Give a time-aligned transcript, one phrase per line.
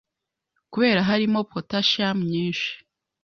[0.71, 2.71] Kubera harimo potassium nyinshi